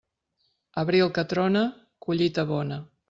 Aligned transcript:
Abril 0.83 1.13
que 1.19 1.25
trona, 1.35 1.63
collita 2.07 2.47
bona. 2.55 2.81